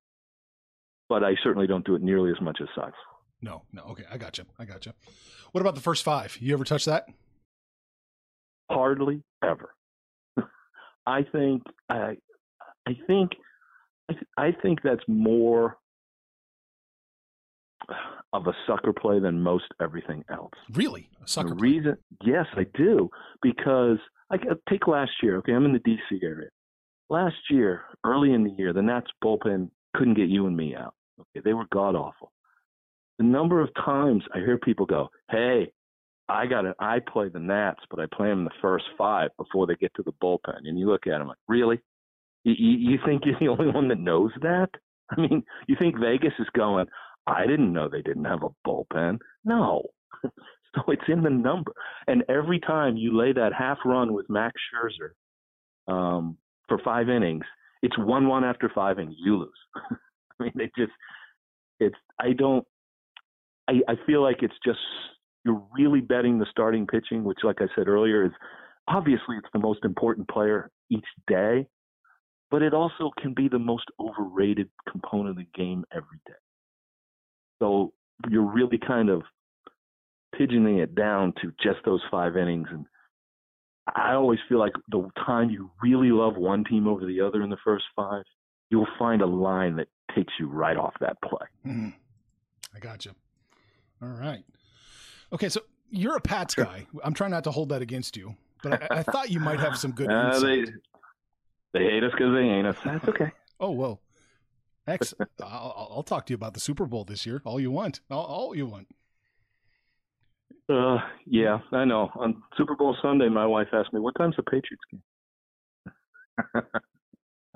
[1.09, 2.91] but I certainly don't do it nearly as much as size.
[3.41, 3.83] No, no.
[3.83, 4.45] Okay, I got you.
[4.57, 4.93] I got you.
[5.51, 6.37] What about the first five?
[6.41, 7.07] You ever touch that?
[8.69, 9.73] Hardly ever.
[11.05, 12.17] I think I,
[12.87, 13.31] I think,
[14.37, 15.77] I think that's more
[18.33, 20.53] of a sucker play than most everything else.
[20.73, 21.69] Really, a sucker the play?
[21.69, 21.97] reason?
[22.23, 23.09] Yes, I do
[23.41, 23.97] because
[24.31, 25.37] I uh, take last year.
[25.37, 26.49] Okay, I'm in the DC area.
[27.09, 30.93] Last year, early in the year, the Nats bullpen couldn't get you and me out.
[31.19, 32.31] Okay, they were god awful
[33.17, 35.71] the number of times I hear people go, "Hey,
[36.29, 36.75] I got it.
[36.79, 40.03] I play the Nats, but I play them the first five before they get to
[40.03, 41.79] the bullpen." And you look at them like, "Really?
[42.43, 44.69] You, you think you're the only one that knows that?
[45.09, 46.87] I mean, you think Vegas is going?
[47.25, 49.19] I didn't know they didn't have a bullpen.
[49.43, 49.83] No."
[50.23, 51.73] so it's in the number.
[52.07, 57.45] And every time you lay that half run with Max Scherzer um, for five innings,
[57.81, 59.49] it's one-one after five, and you lose.
[60.39, 60.91] I mean, it just
[61.79, 62.65] it's I don't
[63.67, 64.79] I, I feel like it's just
[65.45, 68.31] you're really betting the starting pitching, which, like I said earlier, is
[68.87, 71.67] obviously it's the most important player each day,
[72.49, 76.33] but it also can be the most overrated component of the game every day.
[77.59, 77.93] So
[78.29, 79.23] you're really kind of
[80.37, 82.67] pigeoning it down to just those five innings.
[82.71, 82.85] And
[83.95, 87.49] I always feel like the time you really love one team over the other in
[87.49, 88.23] the first five,
[88.69, 91.47] you'll find a line that takes you right off that play.
[91.65, 91.89] Mm-hmm.
[92.75, 93.11] I got you.
[94.01, 94.43] All right.
[95.33, 96.87] Okay, so you're a Pats guy.
[97.03, 99.77] I'm trying not to hold that against you, but I, I thought you might have
[99.77, 100.73] some good uh, insight.
[101.73, 102.77] They, they hate us because they ain't us.
[102.83, 103.31] That's okay.
[103.59, 104.01] oh well.
[104.87, 107.41] X, I'll, I'll, talk to you about the Super Bowl this year.
[107.43, 107.99] All you want.
[108.09, 108.87] All, all you want.
[110.69, 112.09] Uh, yeah, I know.
[112.15, 115.01] On Super Bowl Sunday, my wife asked me, "What time's the Patriots game?"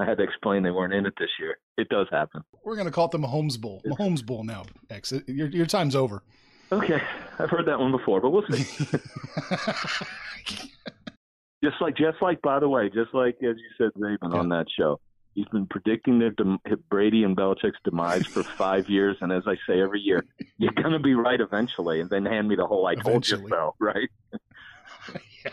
[0.02, 1.58] I had to explain they weren't in it this year.
[1.78, 2.42] It does happen.
[2.64, 3.82] We're going to call it the Mahomes Bowl.
[3.86, 5.14] Mahomes Bowl now, X.
[5.28, 6.24] Your, your time's over.
[6.72, 7.02] Okay,
[7.38, 8.64] I've heard that one before, but we'll see.
[11.64, 14.40] just like, just like, by the way, just like as you said, Raven yeah.
[14.40, 15.00] on that show,
[15.36, 16.60] he's been predicting their dem-
[16.90, 20.26] Brady and Belichick's demise for five years, and as I say every year,
[20.58, 23.46] you're going to be right eventually, and then hand me the whole "I told you
[23.50, 24.10] so," right?
[25.46, 25.52] yeah.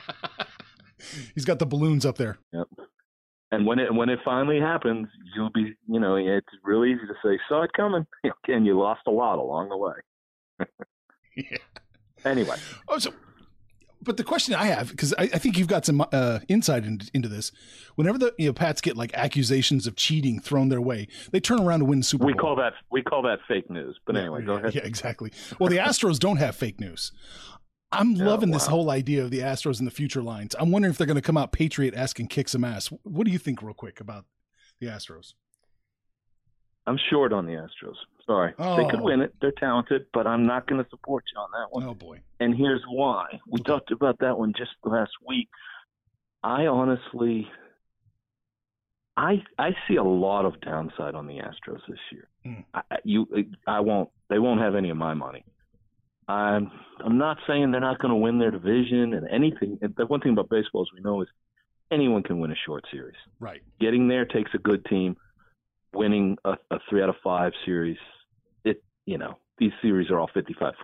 [1.35, 2.39] He's got the balloons up there.
[2.53, 2.69] Yep.
[3.51, 7.15] And when it when it finally happens, you'll be you know it's really easy to
[7.25, 8.07] say saw it coming,
[8.49, 9.95] and you lost a lot along the way.
[11.37, 11.59] yeah.
[12.25, 12.57] Anyway,
[12.89, 13.13] Oh, so,
[14.03, 17.09] but the question I have, because I, I think you've got some uh, insight into,
[17.15, 17.53] into this.
[17.95, 21.61] Whenever the you know Pats get like accusations of cheating thrown their way, they turn
[21.61, 22.41] around and win Super we Bowl.
[22.41, 23.99] call that we call that fake news.
[24.05, 24.75] But Yeah, anyway, go ahead.
[24.75, 25.33] Yeah, exactly.
[25.59, 27.13] Well, the Astros don't have fake news.
[27.91, 30.55] I'm Oh, loving this whole idea of the Astros in the future lines.
[30.59, 32.89] I'm wondering if they're going to come out Patriot esque and kick some ass.
[33.03, 34.27] What do you think, real quick, about
[34.81, 35.35] the Astros?
[36.87, 37.95] I'm short on the Astros.
[38.27, 39.05] Sorry, they could Oh.
[39.05, 39.35] win it.
[39.41, 41.85] They're talented, but I'm not going to support you on that one.
[41.85, 42.21] Oh boy.
[42.41, 43.27] And here's why.
[43.47, 43.73] We Okay.
[43.73, 45.49] talked about that one just last week.
[46.43, 47.51] I honestly,
[49.17, 52.29] I I see a lot of downside on the Astros this year.
[52.45, 52.65] Mm.
[52.75, 53.27] I- you,
[53.67, 54.11] I won't.
[54.29, 55.45] They won't have any of my money.
[56.29, 56.71] I'm
[57.05, 59.79] I'm not saying they're not going to win their division and anything.
[59.81, 61.29] And the one thing about baseball is we know is
[61.91, 63.17] anyone can win a short series.
[63.41, 63.63] Right.
[63.81, 65.17] Getting there takes a good team.
[65.95, 67.97] Winning a, a three out of five series,
[68.63, 70.75] it you know these series are all 55-45.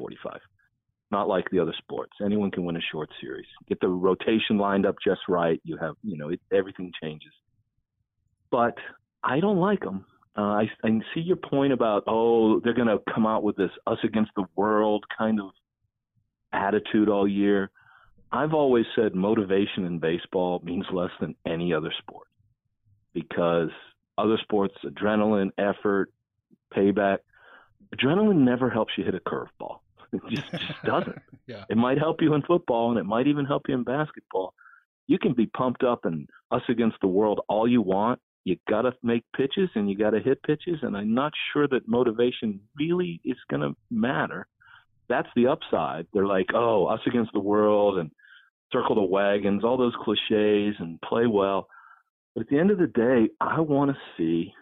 [1.11, 2.12] Not like the other sports.
[2.24, 3.46] Anyone can win a short series.
[3.68, 5.61] Get the rotation lined up just right.
[5.62, 7.33] You have you know it, everything changes.
[8.50, 8.76] But
[9.22, 10.07] I don't like them.
[10.37, 13.70] Uh, I, I see your point about oh they're going to come out with this
[13.87, 15.51] us against the world kind of
[16.53, 17.70] attitude all year.
[18.33, 22.27] I've always said motivation in baseball means less than any other sport
[23.12, 23.70] because
[24.18, 26.12] other sports, adrenaline, effort,
[26.75, 27.18] payback,
[27.94, 29.79] adrenaline never helps you hit a curveball.
[30.12, 31.16] It just, just doesn't.
[31.47, 31.64] Yeah.
[31.68, 34.55] It might help you in football and it might even help you in basketball.
[35.07, 38.20] You can be pumped up and us against the world all you want.
[38.44, 40.78] You got to make pitches and you got to hit pitches.
[40.83, 44.46] And I'm not sure that motivation really is going to matter.
[45.09, 46.07] That's the upside.
[46.12, 48.11] They're like, oh, us against the world and
[48.72, 51.68] circle the wagons, all those cliches and play well.
[52.35, 54.52] But at the end of the day, I want to see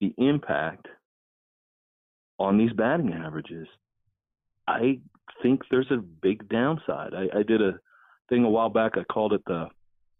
[0.00, 0.86] the impact
[2.38, 3.66] on these batting averages.
[4.66, 5.00] I
[5.42, 7.12] think there's a big downside.
[7.14, 7.78] I, I did a
[8.28, 8.92] thing a while back.
[8.96, 9.68] I called it the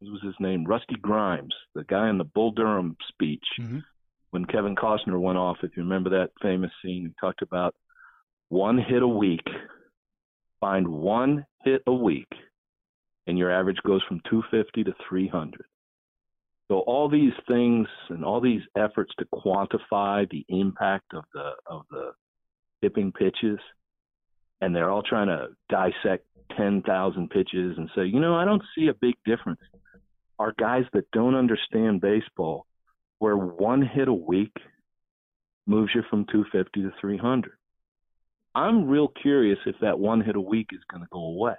[0.00, 0.64] what was his name?
[0.64, 3.84] Rusty Grimes, the guy in the Bull Durham speech Mhm.
[4.30, 5.64] when Kevin Costner went off.
[5.64, 7.74] If you remember that famous scene, he talked about
[8.48, 9.46] one hit a week.
[10.60, 12.32] Find one hit a week,
[13.26, 15.66] and your average goes from 250 to 300.
[16.68, 21.86] So all these things and all these efforts to quantify the impact of the of
[21.90, 22.14] the
[22.82, 23.58] tipping pitches,
[24.60, 28.88] and they're all trying to dissect 10,000 pitches and say, you know, I don't see
[28.88, 29.60] a big difference.
[30.38, 32.66] Are guys that don't understand baseball,
[33.18, 34.52] where one hit a week
[35.66, 37.52] moves you from 250 to 300.
[38.54, 41.54] I'm real curious if that one hit a week is going to go away.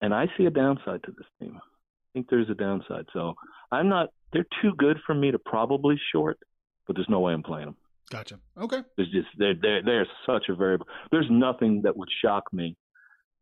[0.00, 1.56] And I see a downside to this team.
[1.56, 3.06] I think there's a downside.
[3.12, 3.34] So
[3.72, 6.38] I'm not, they're too good for me to probably short,
[6.86, 7.76] but there's no way I'm playing them.
[8.10, 8.38] Gotcha.
[8.60, 8.82] Okay.
[8.96, 10.86] There's just, they're, they're, they're such a variable.
[11.10, 12.76] There's nothing that would shock me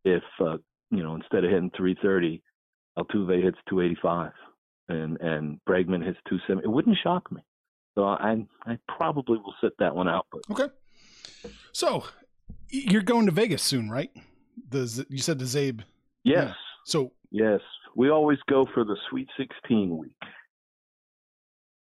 [0.05, 0.59] if, uh,
[0.91, 2.43] you know, instead of hitting 330,
[2.99, 4.33] Altuve hits 285
[4.89, 6.65] and, and Bregman hits 270.
[6.65, 7.43] It wouldn't shock me.
[7.97, 10.73] So I, I probably will sit that one out, but Okay.
[11.73, 12.05] So
[12.69, 14.11] you're going to Vegas soon, right?
[14.71, 15.81] The Z- you said the Czabe.
[16.25, 16.47] yes.
[16.49, 16.53] Yeah.
[16.85, 17.61] So Yes,
[17.97, 20.15] we always go for the Sweet 16 week.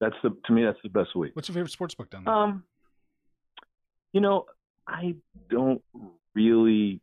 [0.02, 1.32] That's the to me that's the best week.
[1.36, 2.34] what's your favorite sports book down there?
[2.34, 2.64] Um,
[4.12, 4.46] you know,
[4.88, 5.16] I
[5.50, 5.82] don't
[6.34, 7.02] really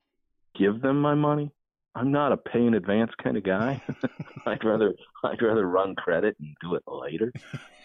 [0.59, 1.51] give them my money.
[1.95, 3.83] I'm not a pay in advance kind of guy.
[4.47, 7.33] I'd rather I'd rather run credit and do it later.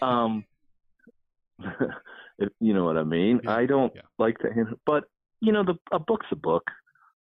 [0.02, 0.46] Um,
[2.40, 3.42] if you know what I mean.
[3.44, 4.02] Yeah, I don't yeah.
[4.18, 4.50] like to,
[4.86, 5.06] but
[5.42, 6.64] you know, the a book's a book.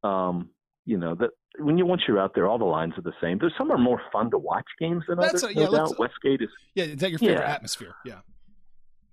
[0.04, 0.50] Um,
[0.86, 3.38] you know that when you once you're out there, all the lines are the same.
[3.39, 5.56] There's some are more fun to watch games than That's others.
[5.56, 6.00] a- yeah, no doubt.
[6.00, 7.54] Westgate is yeah, is that your favorite yeah.
[7.54, 7.94] atmosphere?
[8.06, 8.20] Yeah.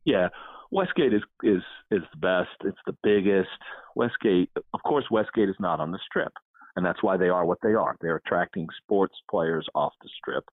[0.04, 0.28] yeah,
[0.70, 2.56] Westgate is is is the best.
[2.64, 3.48] It's the biggest.
[3.94, 6.32] Westgate, of course, Westgate is not on the strip,
[6.78, 7.96] and that's why they are what they are.
[8.00, 10.44] They're attracting sports players off the strip,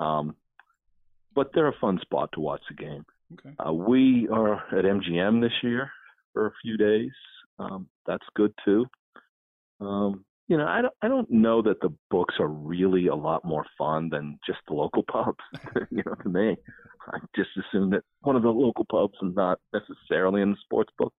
[0.00, 0.34] um,
[1.34, 3.04] but they're a fun spot to watch the game.
[3.34, 3.54] Okay.
[3.58, 5.90] Uh, we are at MGM this year
[6.32, 7.10] for a few days.
[7.58, 8.86] Um, that's good too.
[9.78, 13.44] Um, you know, I don't, I don't know that the books are really a lot
[13.44, 15.44] more fun than just the local pubs.
[15.90, 16.56] you know, to me,
[17.08, 20.94] I just assume that one of the local pubs is not necessarily in the sports
[20.98, 21.12] book.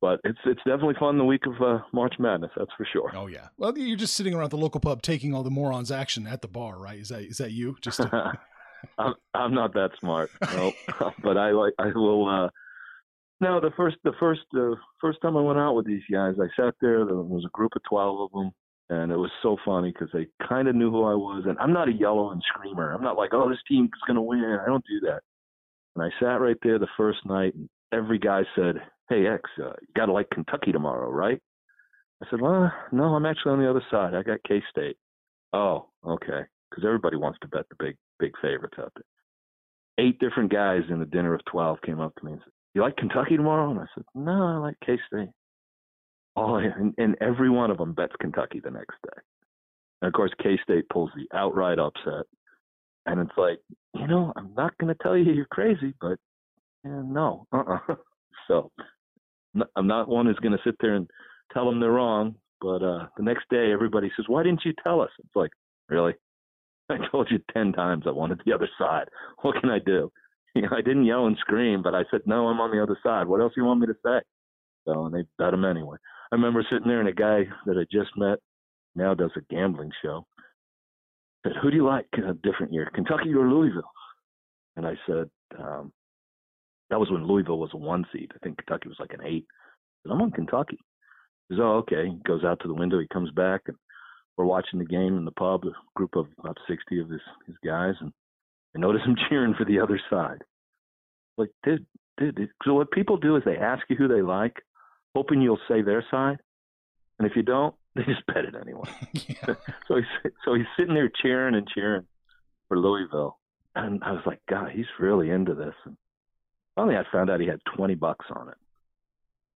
[0.00, 2.52] But it's it's definitely fun the week of uh, March Madness.
[2.56, 3.10] That's for sure.
[3.16, 3.48] Oh yeah.
[3.56, 6.48] Well, you're just sitting around the local pub taking all the morons action at the
[6.48, 6.98] bar, right?
[7.00, 7.76] Is that is that you?
[7.80, 8.32] Just to,
[8.98, 10.72] I'm, I'm not that smart, no.
[11.22, 12.28] but I like I will.
[12.28, 12.48] uh
[13.40, 16.46] No, the first the first uh, first time I went out with these guys, I
[16.60, 17.04] sat there.
[17.04, 18.50] There was a group of twelve of them.
[18.90, 21.42] and it was so funny because they kind of knew who I was.
[21.48, 22.92] And I'm not a yellow and screamer.
[22.92, 24.58] I'm not like, oh, this team's going to win.
[24.62, 25.22] I don't do that.
[25.96, 28.76] And I sat right there the first night, and every guy said,
[29.08, 31.40] "Hey, X, uh, you got to like Kentucky tomorrow, right?"
[32.22, 34.14] I said, "Well, no, I'm actually on the other side.
[34.14, 34.96] I got K State."
[35.52, 40.04] Oh, okay, because everybody wants to bet the big big favorites out there.
[40.06, 42.82] Eight different guys in the dinner of twelve came up to me and said, "You
[42.82, 45.30] like Kentucky tomorrow?" And I said, "No, I like K State."
[46.36, 49.20] Oh, and, and every one of them bets Kentucky the next day.
[50.00, 52.26] And of course, K State pulls the outright upset.
[53.06, 53.58] And it's like,
[53.94, 56.18] you know, I'm not going to tell you you're crazy, but
[56.84, 57.94] yeah, no, uh-uh.
[58.46, 58.70] So
[59.76, 61.08] I'm not one who's going to sit there and
[61.52, 62.34] tell them they're wrong.
[62.60, 65.50] But uh, the next day, everybody says, "Why didn't you tell us?" It's like,
[65.88, 66.14] really?
[66.90, 69.08] I told you ten times I wanted the other side.
[69.42, 70.10] What can I do?
[70.54, 72.98] You know, I didn't yell and scream, but I said, "No, I'm on the other
[73.02, 74.18] side." What else do you want me to say?
[74.86, 75.98] So, and they bet him anyway.
[76.32, 78.38] I remember sitting there, and a guy that I just met
[78.96, 80.26] now does a gambling show
[81.44, 83.92] said, "Who do you like a different year, Kentucky or Louisville?"
[84.76, 85.92] And I said, um,
[86.90, 88.32] "That was when Louisville was a one seed.
[88.34, 89.46] I think Kentucky was like an eight.
[90.02, 90.78] Said, I'm on Kentucky."
[91.48, 92.98] He says, "Oh, okay." He goes out to the window.
[92.98, 93.76] He comes back, and
[94.36, 95.64] we're watching the game in the pub.
[95.64, 98.12] A group of about sixty of his his guys, and
[98.74, 100.42] I notice him cheering for the other side.
[101.36, 101.86] Like, dude,
[102.18, 102.48] dude.
[102.64, 104.56] So what people do is they ask you who they like,
[105.14, 106.38] hoping you'll say their side,
[107.18, 108.88] and if you don't, they just bet it anyway.
[109.12, 109.54] yeah.
[109.86, 112.06] so he's so he's sitting there cheering and cheering
[112.68, 113.38] for Louisville,
[113.74, 115.74] and I was like, God, he's really into this.
[115.84, 115.96] And
[116.78, 118.54] finally, I found out he had twenty bucks on it.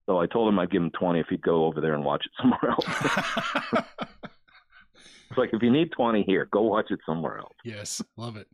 [0.07, 2.25] So I told him I'd give him twenty if he'd go over there and watch
[2.27, 2.85] it somewhere else.
[5.31, 7.55] it's like if you need twenty here, go watch it somewhere else.
[7.65, 8.49] Yes, love it.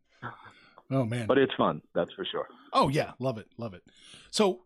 [0.90, 2.46] Oh man, but it's fun, that's for sure.
[2.72, 3.82] Oh yeah, love it, love it.
[4.30, 4.60] So,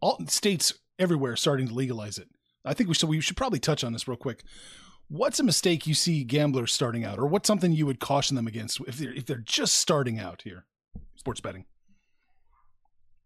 [0.00, 2.28] all states everywhere starting to legalize it.
[2.64, 4.42] I think we should we should probably touch on this real quick.
[5.08, 8.46] What's a mistake you see gamblers starting out, or what's something you would caution them
[8.46, 10.64] against if they're if they're just starting out here,
[11.16, 11.64] sports betting?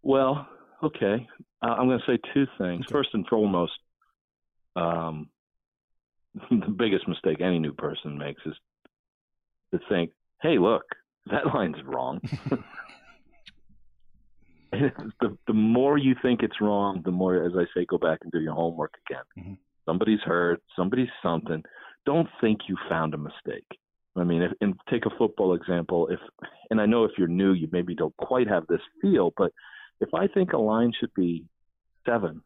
[0.03, 0.49] Well,
[0.83, 1.27] okay,
[1.62, 2.85] uh, I'm going to say two things.
[2.87, 2.93] Okay.
[2.93, 3.73] First and foremost,
[4.77, 5.29] um,
[6.51, 8.55] the biggest mistake any new person makes is
[9.73, 10.11] to think,
[10.41, 10.85] "Hey, look,
[11.31, 12.21] that line's wrong."
[15.21, 18.33] the the more you think it's wrong, the more, as I say, go back and
[18.33, 19.25] do your homework again.
[19.38, 19.55] Mm-hmm.
[19.85, 21.62] Somebody's hurt, somebody's something.
[22.07, 23.67] Don't think you found a mistake.
[24.17, 26.09] I mean, if, and take a football example.
[26.09, 26.21] If
[26.71, 29.53] and I know if you're new, you maybe don't quite have this feel, but
[30.03, 31.45] if I think a line should be
[32.07, 32.43] seven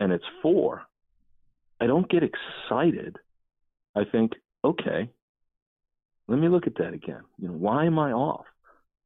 [0.00, 0.82] and it's four,
[1.80, 3.16] I don't get excited.
[3.96, 4.32] I think,
[4.64, 5.10] okay,
[6.28, 7.22] let me look at that again.
[7.38, 8.46] You know, why am I off?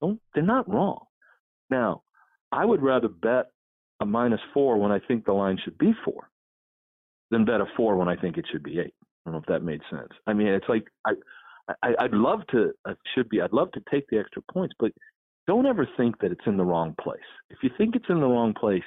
[0.01, 1.05] Don't they're not wrong.
[1.71, 2.03] Now,
[2.53, 3.51] I would rather bet
[4.01, 6.31] a minus four when I think the line should be four
[7.31, 8.95] than bet a four when I think it should be eight.
[9.27, 10.13] I don't know if that made sense.
[10.27, 11.13] I mean, it's like I,
[11.83, 14.93] I I'd love to I should be I'd love to take the extra points, but
[15.49, 17.19] don't ever think that it's in the wrong place.
[17.51, 18.85] If you think it's in the wrong place,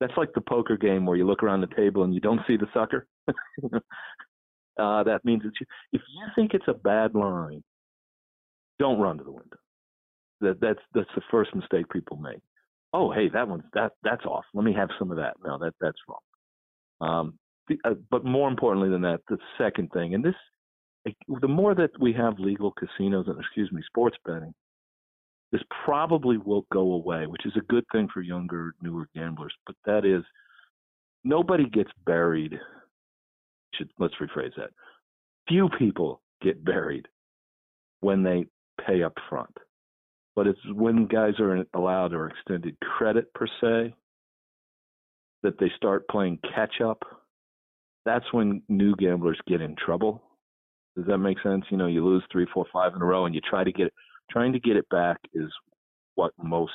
[0.00, 2.56] that's like the poker game where you look around the table and you don't see
[2.56, 3.06] the sucker.
[3.28, 5.50] uh, that means you,
[5.92, 7.62] if you think it's a bad line,
[8.78, 9.58] don't run to the window.
[10.40, 12.40] That that's that's the first mistake people make.
[12.94, 14.44] Oh, hey, that one's that that's off.
[14.54, 15.34] Let me have some of that.
[15.44, 16.18] No, that that's wrong.
[17.02, 17.34] Um,
[17.68, 20.34] the, uh, but more importantly than that, the second thing, and this,
[21.42, 24.54] the more that we have legal casinos and excuse me, sports betting,
[25.52, 29.54] this probably will go away, which is a good thing for younger, newer gamblers.
[29.66, 30.22] But that is,
[31.24, 32.58] nobody gets buried.
[33.74, 34.70] Should let's rephrase that.
[35.48, 37.06] Few people get buried
[38.00, 38.46] when they
[38.86, 39.56] pay up front
[40.40, 43.94] but it's when guys are allowed or extended credit per se
[45.42, 47.02] that they start playing catch up.
[48.04, 50.22] That's when new gamblers get in trouble.
[50.96, 51.64] Does that make sense?
[51.70, 53.92] You know, you lose three, four, five in a row, and you try to get.
[54.30, 55.50] Trying to get it back is
[56.14, 56.72] what most,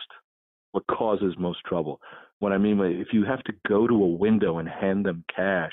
[0.72, 2.00] what causes most trouble.
[2.39, 5.24] What I mean by if you have to go to a window and hand them
[5.34, 5.72] cash,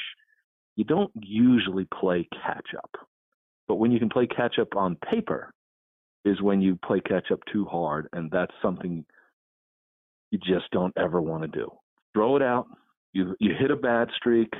[0.76, 2.90] you don't usually play catch up.
[3.68, 5.52] But when you can play catch up on paper,
[6.24, 9.04] is when you play catch up too hard, and that's something
[10.30, 11.70] you just don't ever want to do.
[12.14, 12.66] Throw it out.
[13.12, 14.52] You you hit a bad streak,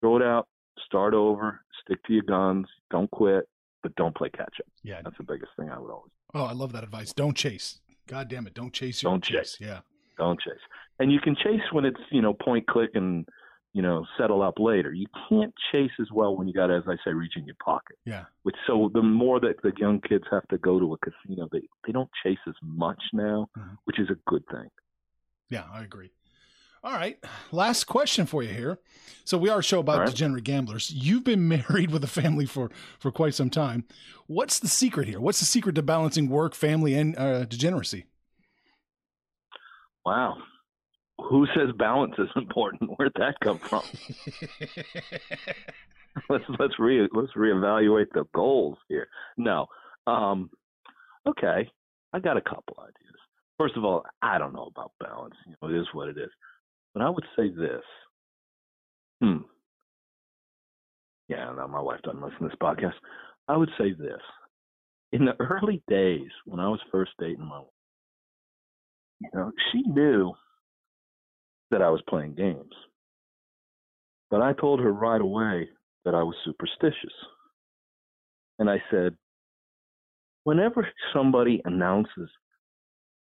[0.00, 0.48] throw it out,
[0.84, 3.44] start over, stick to your guns, don't quit,
[3.82, 4.66] but don't play catch up.
[4.82, 6.10] Yeah, that's the biggest thing I would always.
[6.34, 7.12] Oh, I love that advice.
[7.12, 7.80] Don't chase.
[8.06, 9.02] God damn it, don't chase.
[9.02, 9.56] Your don't chase.
[9.56, 9.56] chase.
[9.60, 9.80] Yeah,
[10.18, 10.54] don't chase.
[10.98, 13.26] And you can chase when it's you know point click and
[13.72, 14.92] you know, settle up later.
[14.92, 17.96] You can't chase as well when you got, as I say, reach in your pocket.
[18.04, 18.24] Yeah.
[18.42, 21.62] Which so the more that the young kids have to go to a casino, they
[21.86, 23.74] they don't chase as much now, mm-hmm.
[23.84, 24.68] which is a good thing.
[25.48, 26.10] Yeah, I agree.
[26.84, 27.16] All right.
[27.52, 28.78] Last question for you here.
[29.24, 30.08] So we are a show about right.
[30.08, 30.90] degenerate gamblers.
[30.90, 33.84] You've been married with a family for for quite some time.
[34.26, 35.20] What's the secret here?
[35.20, 38.06] What's the secret to balancing work, family, and uh, degeneracy?
[40.04, 40.38] Wow.
[41.18, 42.90] Who says balance is important?
[42.96, 43.82] Where'd that come from?
[46.28, 49.06] let's let's re let's reevaluate the goals here.
[49.36, 49.66] No.
[50.08, 50.50] Um
[51.28, 51.70] okay.
[52.12, 53.14] I got a couple ideas.
[53.56, 55.36] First of all, I don't know about balance.
[55.46, 56.30] You know, it is what it is.
[56.94, 57.82] But I would say this.
[59.22, 59.38] Hmm.
[61.28, 62.94] Yeah, no, my wife doesn't listen to this podcast.
[63.48, 64.20] I would say this.
[65.12, 67.68] In the early days when I was first dating my wife,
[69.20, 70.32] you know, she knew
[71.70, 72.72] that I was playing games.
[74.30, 75.68] But I told her right away
[76.04, 77.14] that I was superstitious.
[78.58, 79.16] And I said,
[80.44, 82.30] whenever somebody announces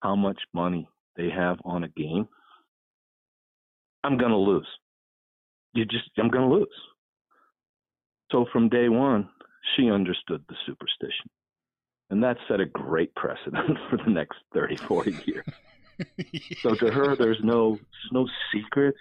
[0.01, 2.28] how much money they have on a game,
[4.03, 4.67] I'm going to lose.
[5.73, 6.67] You just, I'm going to lose.
[8.31, 9.29] So from day one,
[9.75, 11.29] she understood the superstition.
[12.09, 15.45] And that set a great precedent for the next 30, 40 years.
[16.61, 18.97] So to her, there's no there's no secrets.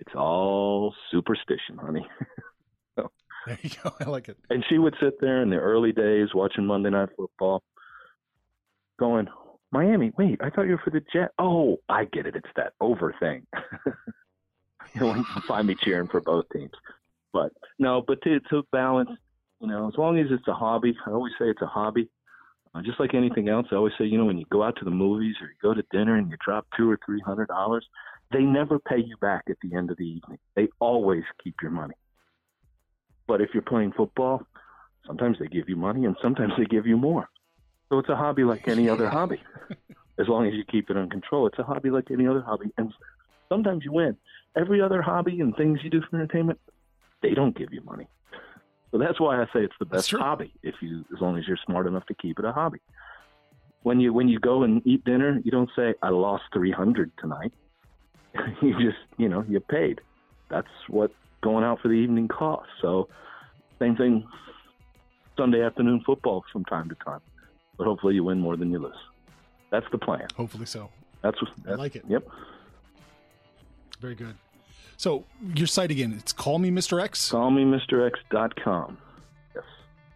[0.00, 2.06] It's all superstition, honey.
[3.44, 3.92] There you go.
[3.98, 4.36] I like it.
[4.50, 7.60] And she would sit there in the early days watching Monday Night Football,
[9.00, 9.26] going,
[9.72, 11.30] "Miami, wait, I thought you were for the Jet.
[11.40, 12.36] Oh, I get it.
[12.36, 13.44] It's that over thing.
[14.94, 16.72] You know, you can find me cheering for both teams.
[17.32, 19.10] But no, but to to balance,
[19.60, 22.08] you know, as long as it's a hobby, I always say it's a hobby.
[22.74, 24.84] Uh, just like anything else, I always say, you know, when you go out to
[24.84, 27.86] the movies or you go to dinner and you drop two or three hundred dollars,
[28.32, 30.38] they never pay you back at the end of the evening.
[30.56, 31.94] They always keep your money.
[33.28, 34.42] But if you're playing football,
[35.06, 37.28] sometimes they give you money and sometimes they give you more.
[37.88, 39.40] So it's a hobby like any other hobby.
[40.18, 42.70] As long as you keep it under control, it's a hobby like any other hobby.
[42.78, 42.92] And
[43.48, 44.16] sometimes you win.
[44.56, 46.60] Every other hobby and things you do for entertainment,
[47.22, 48.08] they don't give you money.
[48.90, 51.58] So that's why I say it's the best hobby if you as long as you're
[51.64, 52.80] smart enough to keep it a hobby.
[53.82, 57.52] When you when you go and eat dinner, you don't say I lost 300 tonight.
[58.62, 60.00] you just, you know, you paid.
[60.50, 61.10] That's what
[61.42, 62.70] going out for the evening costs.
[62.80, 63.08] So
[63.78, 64.26] same thing
[65.36, 67.20] Sunday afternoon football from time to time.
[67.78, 68.94] But hopefully you win more than you lose.
[69.70, 70.28] That's the plan.
[70.36, 70.90] Hopefully so.
[71.22, 72.04] That's what I like it.
[72.06, 72.28] Yep.
[74.02, 74.34] Very good.
[74.96, 75.24] So
[75.54, 77.00] your site again, it's Call Me Mr.
[77.00, 77.30] X.
[77.30, 78.98] CallMeMrX.com.
[79.54, 79.64] Yes.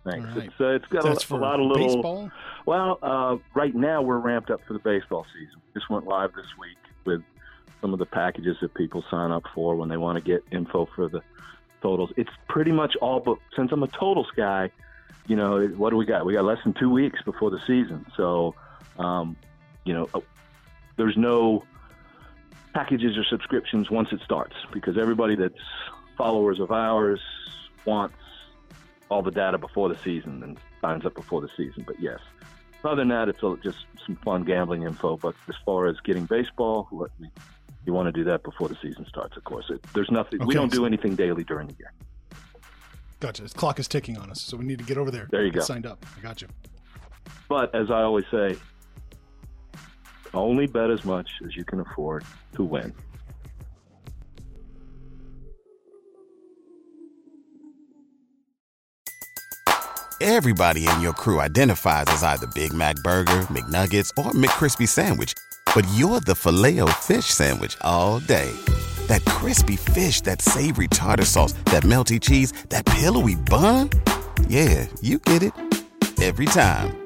[0.05, 0.29] Thanks.
[0.29, 0.47] Right.
[0.47, 2.31] It's uh, it's got a, a lot of little baseball.
[2.67, 5.63] Well, uh, right now we're ramped up for the baseball season.
[5.73, 7.23] Just went live this week with
[7.81, 10.89] some of the packages that people sign up for when they want to get info
[10.97, 11.23] for the
[11.81, 12.11] totals.
[12.17, 14.73] It's pretty much all, but since I'm a totals guy,
[15.29, 16.27] you know, what do we got?
[16.27, 18.05] We got less than two weeks before the season.
[18.17, 18.57] So,
[18.99, 19.37] um,
[19.85, 20.21] you know, uh,
[20.97, 21.63] there's no
[22.77, 25.55] packages or subscriptions once it starts because everybody that's
[26.19, 27.21] followers of ours
[27.87, 28.17] wants
[29.09, 31.85] all the data before the season and signs up before the season.
[31.87, 32.19] But yes,
[32.85, 35.17] other than that, it's just some fun gambling info.
[35.17, 37.09] But as far as getting baseball,
[37.87, 39.71] you want to do that before the season starts, of course.
[39.71, 40.43] It, there's nothing.
[40.43, 41.93] Okay, we don't do anything daily during the year.
[43.21, 43.45] Gotcha.
[43.45, 45.29] The clock is ticking on us, so we need to get over there.
[45.31, 45.61] There you go.
[45.61, 46.05] Signed up.
[46.19, 46.49] I got you.
[47.49, 48.57] But as I always say,
[50.37, 52.25] only bet as much as you can afford
[52.55, 52.93] to win.
[60.21, 65.35] Everybody in your crew identifies as either Big Mac Burger, McNuggets, or McCrispy Sandwich.
[65.75, 68.51] But you're the filet fish Sandwich all day.
[69.09, 73.91] That crispy fish, that savory tartar sauce, that melty cheese, that pillowy bun.
[74.49, 75.53] Yeah, you get it.
[76.21, 77.06] Every time.